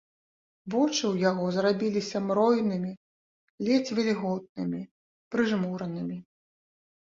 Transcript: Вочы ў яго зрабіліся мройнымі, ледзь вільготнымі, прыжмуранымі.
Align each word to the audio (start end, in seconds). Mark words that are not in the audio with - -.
Вочы 0.75 0.95
ў 1.11 1.15
яго 1.29 1.45
зрабіліся 1.57 2.17
мройнымі, 2.31 2.91
ледзь 3.69 3.93
вільготнымі, 4.01 4.81
прыжмуранымі. 5.37 6.17